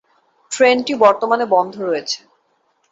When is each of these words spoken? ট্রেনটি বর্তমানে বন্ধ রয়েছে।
ট্রেনটি 0.51 0.93
বর্তমানে 0.95 1.45
বন্ধ 1.45 1.73
রয়েছে। 1.81 2.19